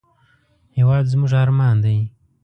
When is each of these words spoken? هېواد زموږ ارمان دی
هېواد 0.77 1.03
زموږ 1.11 1.31
ارمان 1.43 1.75
دی 1.83 1.97